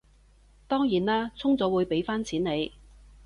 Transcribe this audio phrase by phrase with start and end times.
[0.67, 2.71] 當然啦，充咗會畀返錢你